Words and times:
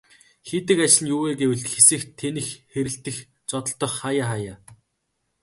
Хийдэг 0.47 0.77
ажил 0.85 1.01
нь 1.03 1.11
юу 1.15 1.19
вэ 1.23 1.31
гэвэл 1.39 1.63
хэсэх, 1.71 2.01
тэнэх 2.19 2.47
хэрэлдэх, 2.71 3.17
зодолдох 3.49 3.93
хааяа 3.99 4.25
хааяа. 4.29 4.55